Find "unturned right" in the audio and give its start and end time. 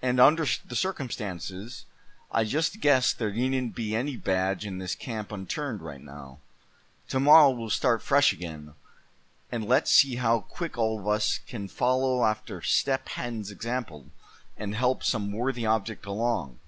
5.30-6.00